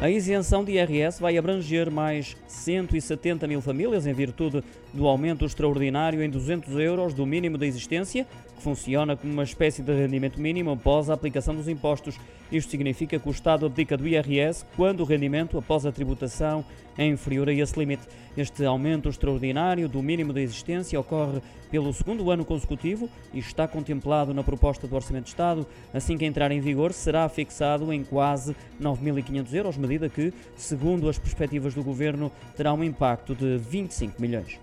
[0.00, 6.22] A isenção de IRS vai abranger mais 170 mil famílias em virtude do aumento extraordinário
[6.22, 8.26] em 200 euros do mínimo da existência,
[8.56, 12.18] que funciona como uma espécie de rendimento mínimo após a aplicação dos impostos.
[12.52, 16.64] Isto significa que o Estado abdica do IRS quando o rendimento após a tributação
[16.96, 18.06] é inferior a esse limite.
[18.36, 21.40] Este aumento extraordinário do mínimo da existência ocorre
[21.70, 25.66] pelo segundo ano consecutivo e está contemplado na proposta do Orçamento de Estado.
[25.92, 31.18] Assim que entrar em vigor, será fixado em quase 9.500 euros, medida que, segundo as
[31.18, 34.58] perspectivas do Governo, terá um impacto de 25 milhões.